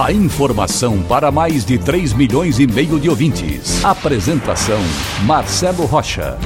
[0.00, 3.84] A informação para mais de 3 milhões e meio de ouvintes.
[3.84, 4.80] Apresentação
[5.26, 6.38] Marcelo Rocha.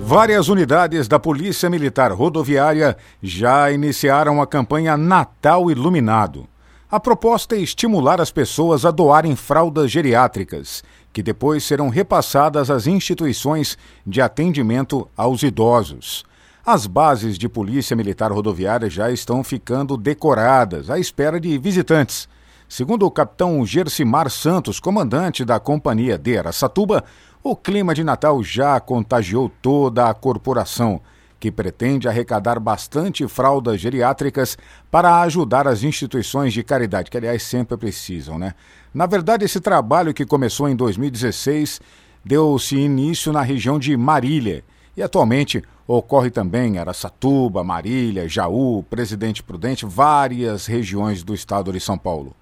[0.00, 6.46] Várias unidades da Polícia Militar Rodoviária já iniciaram a campanha Natal Iluminado.
[6.88, 12.86] A proposta é estimular as pessoas a doarem fraldas geriátricas, que depois serão repassadas às
[12.86, 13.76] instituições
[14.06, 16.27] de atendimento aos idosos.
[16.70, 22.28] As bases de Polícia Militar Rodoviária já estão ficando decoradas, à espera de visitantes.
[22.68, 27.04] Segundo o capitão Gersimar Santos, comandante da companhia de Aracatuba,
[27.42, 31.00] o clima de Natal já contagiou toda a corporação
[31.40, 34.58] que pretende arrecadar bastante fraldas geriátricas
[34.90, 38.54] para ajudar as instituições de caridade, que aliás sempre precisam, né?
[38.92, 41.80] Na verdade, esse trabalho que começou em 2016
[42.22, 44.62] deu-se início na região de Marília
[44.98, 51.80] e atualmente ocorre também em Araçatuba, Marília, Jaú, Presidente Prudente, várias regiões do estado de
[51.80, 52.34] São Paulo.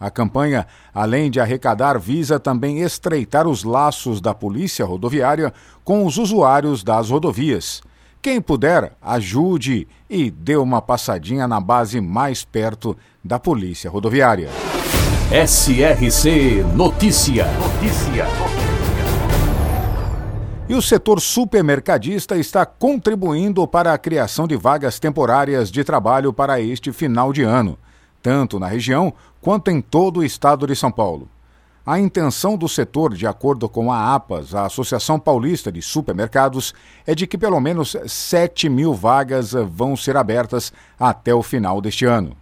[0.00, 5.52] A campanha, além de arrecadar, visa também estreitar os laços da polícia rodoviária
[5.84, 7.82] com os usuários das rodovias
[8.24, 14.48] quem puder, ajude e dê uma passadinha na base mais perto da Polícia Rodoviária.
[15.30, 17.44] SRC Notícia.
[17.44, 18.63] Notícia.
[20.66, 26.58] E o setor supermercadista está contribuindo para a criação de vagas temporárias de trabalho para
[26.58, 27.78] este final de ano,
[28.22, 31.28] tanto na região quanto em todo o estado de São Paulo.
[31.84, 36.72] A intenção do setor, de acordo com a APAS, a Associação Paulista de Supermercados,
[37.06, 42.06] é de que pelo menos 7 mil vagas vão ser abertas até o final deste
[42.06, 42.34] ano.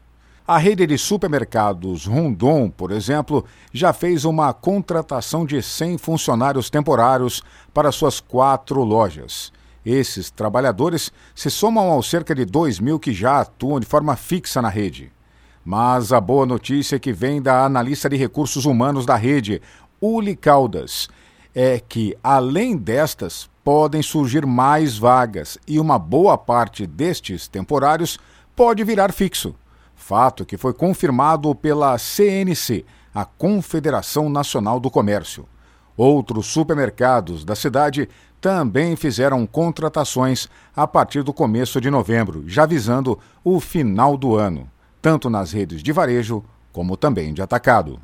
[0.45, 7.45] A rede de supermercados Rondon, por exemplo, já fez uma contratação de 100 funcionários temporários
[7.73, 9.53] para suas quatro lojas.
[9.87, 14.61] Esses trabalhadores se somam aos cerca de 2 mil que já atuam de forma fixa
[14.61, 15.13] na rede.
[15.65, 19.63] Mas a boa notícia que vem da analista de recursos humanos da rede,
[20.01, 21.09] Uli Caldas,
[21.55, 28.19] é que, além destas, podem surgir mais vagas e uma boa parte destes temporários
[28.57, 29.55] pode virar fixo.
[30.03, 35.47] Fato que foi confirmado pela CNC, a Confederação Nacional do Comércio.
[35.97, 38.09] Outros supermercados da cidade
[38.41, 44.69] também fizeram contratações a partir do começo de novembro, já visando o final do ano
[45.03, 48.01] tanto nas redes de varejo como também de atacado.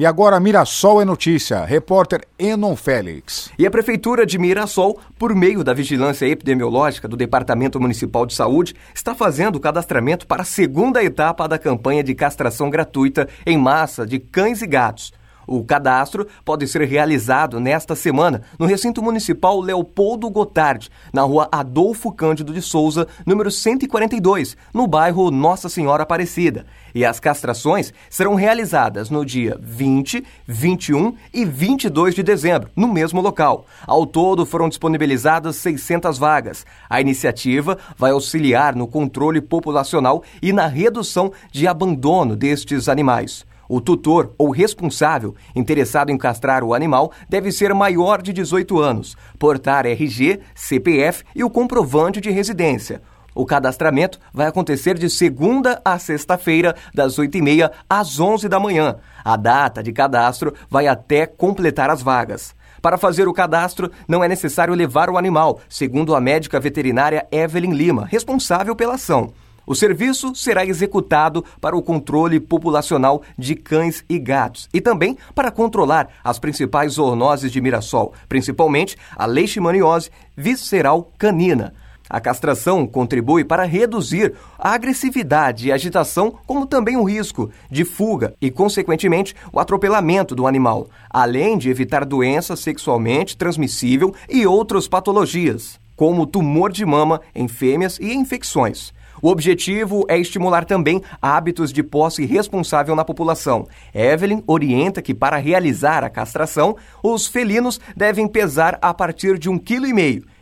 [0.00, 1.62] E agora Mirassol é notícia.
[1.62, 3.52] Repórter Enon Félix.
[3.58, 8.74] E a Prefeitura de Mirassol, por meio da Vigilância Epidemiológica do Departamento Municipal de Saúde,
[8.94, 14.06] está fazendo o cadastramento para a segunda etapa da campanha de castração gratuita em massa
[14.06, 15.12] de cães e gatos.
[15.46, 22.12] O cadastro pode ser realizado nesta semana no recinto municipal Leopoldo Gotardi, na rua Adolfo
[22.12, 26.66] Cândido de Souza, número 142, no bairro Nossa Senhora Aparecida.
[26.94, 33.20] E as castrações serão realizadas no dia 20, 21 e 22 de dezembro, no mesmo
[33.20, 33.66] local.
[33.86, 36.66] Ao todo foram disponibilizadas 600 vagas.
[36.88, 43.49] A iniciativa vai auxiliar no controle populacional e na redução de abandono destes animais.
[43.70, 49.16] O tutor ou responsável interessado em castrar o animal deve ser maior de 18 anos,
[49.38, 53.00] portar RG, CPF e o comprovante de residência.
[53.32, 58.96] O cadastramento vai acontecer de segunda a sexta-feira, das 8h30 às 11 da manhã.
[59.24, 62.56] A data de cadastro vai até completar as vagas.
[62.82, 67.72] Para fazer o cadastro, não é necessário levar o animal, segundo a médica veterinária Evelyn
[67.72, 69.32] Lima, responsável pela ação.
[69.70, 75.48] O serviço será executado para o controle populacional de cães e gatos e também para
[75.48, 81.72] controlar as principais zoonoses de Mirassol, principalmente a leishmaniose visceral canina.
[82.08, 88.34] A castração contribui para reduzir a agressividade e agitação, como também o risco de fuga
[88.40, 95.78] e, consequentemente, o atropelamento do animal, além de evitar doença sexualmente transmissível e outras patologias,
[95.94, 98.92] como tumor de mama em fêmeas e infecções.
[99.22, 103.68] O objetivo é estimular também hábitos de posse responsável na população.
[103.94, 109.58] Evelyn orienta que, para realizar a castração, os felinos devem pesar a partir de um
[109.58, 109.80] quilo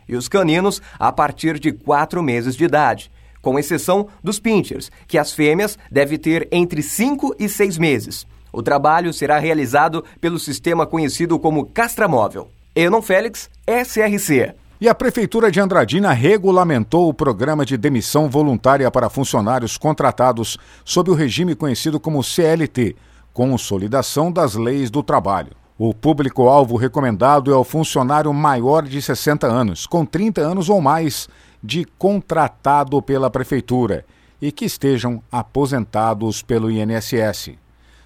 [0.07, 3.11] e os caninos a partir de quatro meses de idade
[3.41, 8.27] com exceção dos pinchers, que as fêmeas devem ter entre 5 e 6 meses.
[8.51, 12.49] O trabalho será realizado pelo sistema conhecido como Castramóvel.
[12.75, 14.53] Enon Félix, SRC.
[14.81, 21.11] E a Prefeitura de Andradina regulamentou o programa de demissão voluntária para funcionários contratados sob
[21.11, 22.95] o regime conhecido como CLT,
[23.33, 25.51] Consolidação das Leis do Trabalho.
[25.77, 31.27] O público-alvo recomendado é o funcionário maior de 60 anos, com 30 anos ou mais
[31.61, 34.05] de contratado pela Prefeitura
[34.41, 37.51] e que estejam aposentados pelo INSS.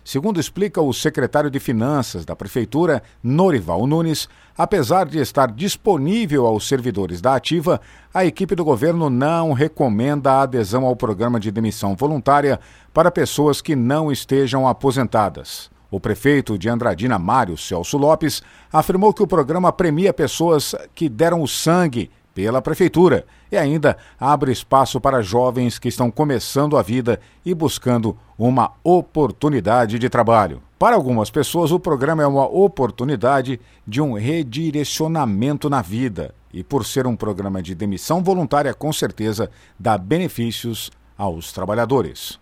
[0.04, 4.28] Segundo explica o secretário de Finanças da Prefeitura, Norival Nunes,
[4.58, 7.80] apesar de estar disponível aos servidores da Ativa,
[8.14, 12.60] a equipe do governo não recomenda a adesão ao programa de demissão voluntária
[12.94, 15.72] para pessoas que não estejam aposentadas.
[15.90, 18.42] O prefeito de Andradina, Mário Celso Lopes,
[18.72, 24.52] afirmou que o programa premia pessoas que deram o sangue pela Prefeitura e ainda abre
[24.52, 30.62] espaço para jovens que estão começando a vida e buscando uma oportunidade de trabalho.
[30.80, 36.86] Para algumas pessoas, o programa é uma oportunidade de um redirecionamento na vida e, por
[36.86, 39.50] ser um programa de demissão voluntária, com certeza
[39.80, 42.40] dá benefícios aos trabalhadores.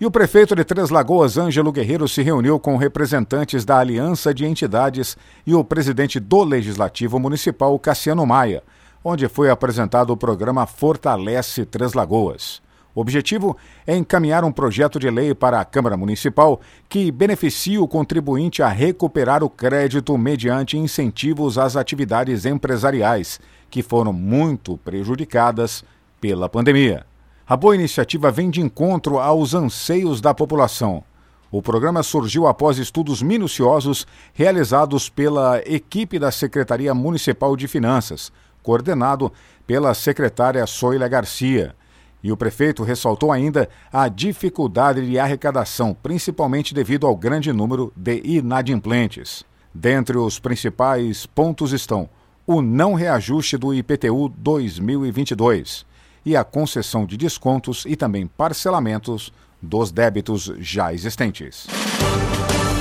[0.00, 4.46] E o prefeito de Três Lagoas, Ângelo Guerreiro, se reuniu com representantes da Aliança de
[4.46, 5.14] Entidades
[5.46, 8.62] e o presidente do Legislativo Municipal, Cassiano Maia
[9.04, 12.62] onde foi apresentado o programa Fortalece Três Lagoas.
[12.94, 13.56] O objetivo
[13.86, 18.68] é encaminhar um projeto de lei para a Câmara Municipal que beneficie o contribuinte a
[18.68, 25.84] recuperar o crédito mediante incentivos às atividades empresariais, que foram muito prejudicadas
[26.20, 27.06] pela pandemia.
[27.46, 31.04] A boa iniciativa vem de encontro aos anseios da população.
[31.50, 38.32] O programa surgiu após estudos minuciosos realizados pela equipe da Secretaria Municipal de Finanças,
[38.62, 39.32] coordenado
[39.66, 41.74] pela secretária Soila Garcia.
[42.22, 48.20] E o prefeito ressaltou ainda a dificuldade de arrecadação, principalmente devido ao grande número de
[48.24, 49.44] inadimplentes.
[49.72, 52.08] Dentre os principais pontos estão
[52.46, 55.86] o não reajuste do IPTU 2022
[56.26, 59.32] e a concessão de descontos e também parcelamentos
[59.62, 61.66] dos débitos já existentes.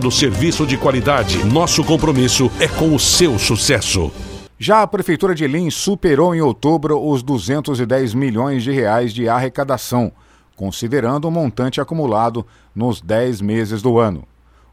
[0.00, 1.44] oferecendo serviço de qualidade.
[1.44, 4.10] Nosso compromisso é com o seu sucesso.
[4.58, 10.12] Já a Prefeitura de Lins superou em outubro os 210 milhões de reais de arrecadação,
[10.56, 14.24] considerando o montante acumulado nos 10 meses do ano.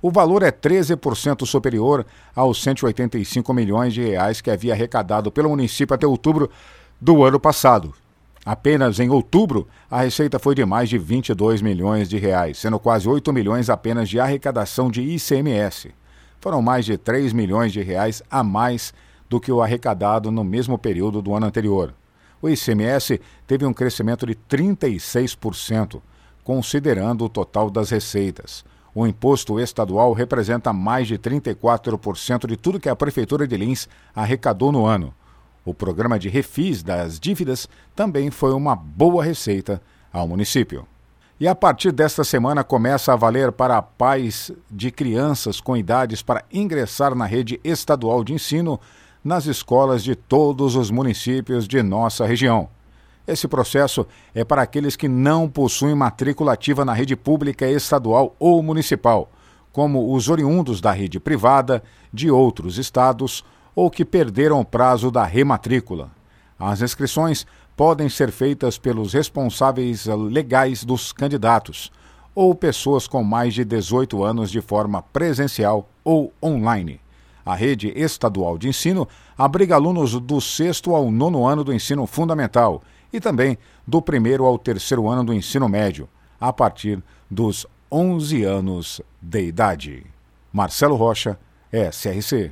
[0.01, 5.93] O valor é 13% superior aos 185 milhões de reais que havia arrecadado pelo município
[5.93, 6.49] até outubro
[7.01, 7.93] do ano passado.
[8.47, 13.05] Apenas em outubro, a receita foi de mais de 22 milhões de reais, sendo quase
[13.05, 15.93] 8 milhões apenas de arrecadação de ICMS.
[16.39, 18.93] Foram mais de 3 milhões de reais a mais
[19.27, 21.93] do que o arrecadado no mesmo período do ano anterior.
[22.41, 26.01] O ICMS teve um crescimento de 36%,
[26.41, 28.63] considerando o total das receitas.
[28.95, 34.71] O imposto estadual representa mais de 34% de tudo que a Prefeitura de Lins arrecadou
[34.71, 35.13] no ano.
[35.67, 39.81] O programa de refis das dívidas também foi uma boa receita
[40.13, 40.87] ao município.
[41.41, 46.45] E a partir desta semana começa a valer para pais de crianças com idades para
[46.53, 48.79] ingressar na rede estadual de ensino
[49.21, 52.69] nas escolas de todos os municípios de nossa região.
[53.27, 58.63] Esse processo é para aqueles que não possuem matrícula ativa na rede pública estadual ou
[58.63, 59.29] municipal,
[59.73, 61.83] como os oriundos da rede privada,
[62.13, 63.43] de outros estados
[63.77, 66.09] ou que perderam o prazo da rematrícula.
[66.57, 71.91] As inscrições podem ser feitas pelos responsáveis legais dos candidatos
[72.33, 76.99] ou pessoas com mais de 18 anos de forma presencial ou online.
[77.45, 79.07] A rede estadual de ensino
[79.37, 82.81] abriga alunos do sexto ao nono ano do ensino fundamental
[83.13, 86.09] e também do primeiro ao terceiro ano do ensino médio,
[86.41, 90.03] a partir dos 11 anos de idade.
[90.51, 91.37] Marcelo Rocha,
[91.71, 92.51] SRC.